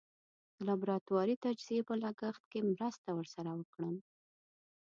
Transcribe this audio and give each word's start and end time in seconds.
د 0.55 0.57
لابراتواري 0.67 1.35
تجزیې 1.43 1.81
په 1.87 1.93
لګښت 2.03 2.43
کې 2.51 2.59
مرسته 2.71 3.09
ور 3.13 3.27
سره 3.35 3.51
وکړم. 3.59 3.95